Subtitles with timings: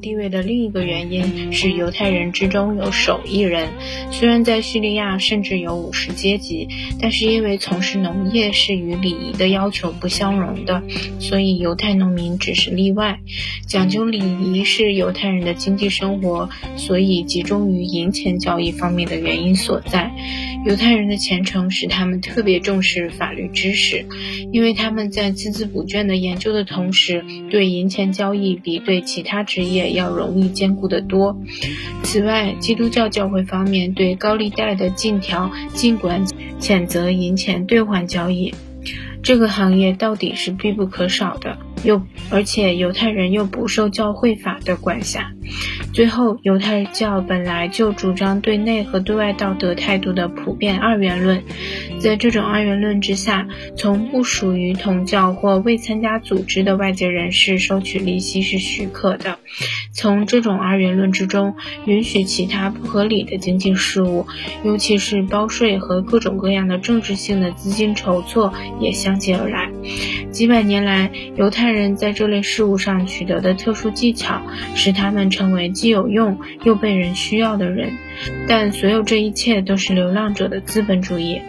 [0.00, 3.68] 地位的另一个原因是犹太人之中有手艺人。
[4.10, 6.68] 虽然在叙利亚甚至有武士阶级，
[7.00, 10.82] 但是因为从事农业是与礼仪的要求不相容的，
[11.18, 13.18] 所以犹太农民只是例外。
[13.66, 20.12] 讲究礼仪是犹太人的经济生活，所以集中于银钱交易方面的原因所在。
[20.64, 24.06] 犹太人的虔诚使他们特别重视法律知识，
[24.50, 31.38] 因为他们在孜孜不倦的研究的同时，对银钱交易比对其他职业要容易兼顾得多。
[32.02, 36.24] 此外，基督教教会方面对高利贷的禁条，尽管
[36.58, 38.54] 谴责银钱兑换交易，
[39.22, 41.58] 这个行业到底是必不可少的。
[41.84, 42.00] 又
[42.30, 45.33] 而且犹太人又不受教会法的管辖。
[45.92, 51.42] 最后，犹太教本来就主张对内和对外道德态度的普遍二元论。
[52.00, 59.38] 在这种二元论之下，从不属于同教或未参加组织的外界人士收取利息是许可的。
[59.92, 61.54] 从这种二元论之中，
[61.86, 64.26] 允许其他不合理的经济事务，
[64.64, 69.70] 尤其是包税和各种各样的政治性的资金筹措也相继而来。
[70.32, 74.42] 几百年来，犹太人在这类事务上取得的特殊技巧，
[74.74, 77.92] 使他们成为既有用又被人需要的人。
[78.48, 81.40] 但所有这一切都是流浪者的资本主义，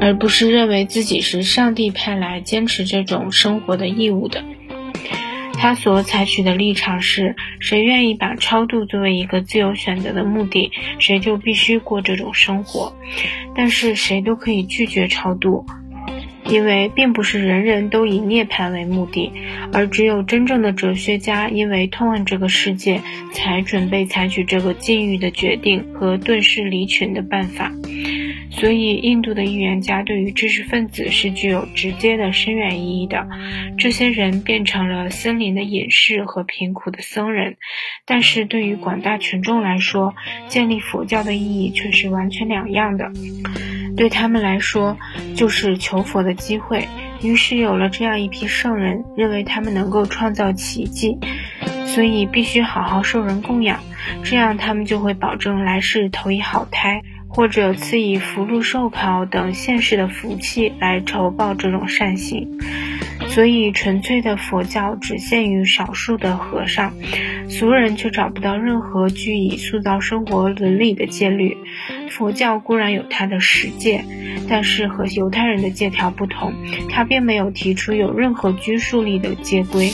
[0.00, 4.42] 而不是认为自己是上帝派来坚持这种生活的义务的。
[5.52, 12.94] 他所采取的立场是：谁愿意把超度作为一个自由选择的目的，谁就必须过这种生活。
[13.54, 15.66] 但是谁都可以拒绝超度。
[16.50, 19.32] 因为并不是人人都以涅槃为目的，
[19.72, 23.00] 而只有真正的哲学家因为痛恨这个世界，
[23.32, 27.72] 才准备采取这个禁欲的决定和遁世离群的办法。
[28.50, 33.28] 所以，印度的预言家对于知识分子是具有直接的深远意义的。
[33.78, 37.56] 这些人变成了森林的隐士和贫苦的僧人，
[38.04, 40.14] 但是对于广大群众来说，
[40.48, 43.12] 建立佛教的意义却是完全两样的。
[44.00, 44.96] 对他们来说，
[45.36, 46.88] 就是求佛的机会。
[47.20, 51.18] 于是有了这样一批圣人，认为他们能够创造奇迹，
[51.84, 53.80] 所以必须好好受人供养，
[54.24, 62.58] 这样他们就会保证来世投以好胎，或者赐以福禄寿考等现世的福气来酬报这种善行。
[63.28, 66.94] 所以，纯粹的佛教只限于少数的和尚，
[67.48, 71.58] 俗人却找不到任何据以塑造生活伦理的戒律。
[72.10, 74.04] 佛教固然有它的十戒，
[74.48, 76.52] 但是和犹太人的戒条不同，
[76.90, 79.92] 它并没有提出有任何拘束力的戒规，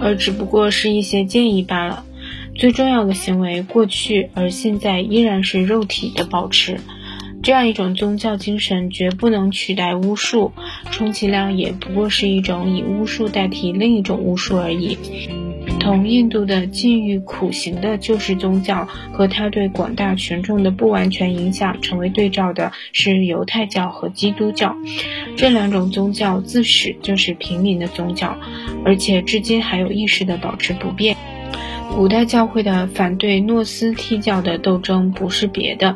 [0.00, 2.04] 而只不过是一些建议罢了。
[2.56, 6.78] 最重要的行为，过去而现在依然是肉体的保持。
[7.42, 10.52] 这样一种宗教精神绝不能取代巫术，
[10.90, 14.96] 充其量也不过是一种以巫术代替另一种巫术而已。
[15.80, 24.74] 同印度的禁欲苦行的救世宗教和它对广大群众的不完全影响成为对照的是犹太教和基督教。
[25.36, 28.36] 这两种宗教自始就是平民的宗教，
[28.84, 31.16] 而且至今还有意识的保持不变。
[31.94, 35.94] 古代教会的反对诺斯替教的斗争不是别的。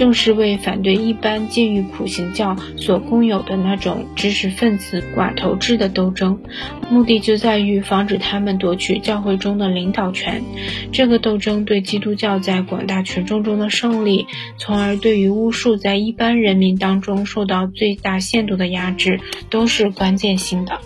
[0.00, 6.40] 正是为反对一般禁欲苦行教所共有的那种知识分子寡头制的斗争，
[6.88, 10.42] 目的就在于防止他们夺取教会中的领导权。
[10.90, 20.78] 这个斗争对基督教在广大群众中的胜利，从而对于巫术在一般人民当中受到最大限度的压制，都是关键性的。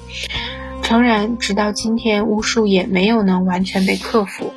[0.83, 4.53] 诚然，直到今天，巫术也没有能完全被克服，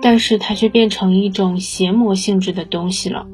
[0.00, 3.28] 但是它却变成一种邪魔性质的东西了。